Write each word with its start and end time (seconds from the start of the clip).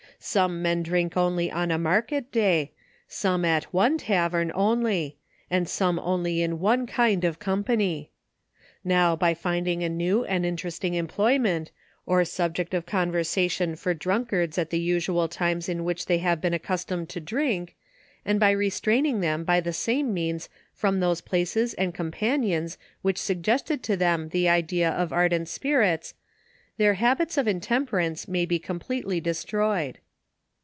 —Some 0.23 0.61
men 0.61 0.83
drink 0.83 1.17
only 1.17 1.49
on 1.49 1.71
a 1.71 1.79
market 1.79 2.31
day, 2.31 2.73
some 3.07 3.43
at 3.43 3.63
one 3.73 3.97
tavern 3.97 4.51
only, 4.53 5.17
and 5.49 5.67
some 5.67 5.97
only 5.97 6.43
in 6.43 6.59
one 6.59 6.85
kind 6.85 7.23
of 7.23 7.39
company. 7.39 8.11
Now 8.83 9.15
by 9.15 9.33
finding 9.33 9.81
a 9.81 9.89
new 9.89 10.23
and 10.23 10.45
interesting 10.45 10.93
employment, 10.93 11.71
or 12.05 12.23
subject 12.23 12.75
of 12.75 12.85
conversation 12.85 13.75
for 13.75 13.95
drunkards 13.95 14.59
at 14.59 14.69
the 14.69 14.77
usual 14.79 15.27
times 15.27 15.67
in 15.67 15.83
which 15.83 16.05
they 16.05 16.19
have 16.19 16.39
been 16.39 16.53
accustomed 16.53 17.09
to 17.09 17.19
drink, 17.19 17.75
and 18.23 18.39
by 18.39 18.51
restraining 18.51 19.21
them 19.21 19.43
by 19.43 19.59
the 19.59 19.73
same 19.73 20.13
means 20.13 20.49
from 20.71 20.99
those 20.99 21.21
places 21.21 21.73
and 21.73 21.95
compan 21.95 21.97
28 21.97 22.03
ON 22.03 22.11
THE 22.11 22.27
EFFECTS 22.27 22.43
OE 22.43 22.53
ions, 22.53 22.77
which 23.01 23.17
suggested 23.17 23.81
to 23.81 23.97
them 23.97 24.29
the 24.29 24.47
idea 24.47 24.91
of 24.91 25.11
ardent 25.11 25.47
sj 25.47 26.13
their 26.77 26.93
habits 26.93 27.39
of 27.39 27.47
intemperance 27.47 28.27
may 28.27 28.45
be 28.45 28.59
completely 28.59 29.19
destroyed. 29.19 29.97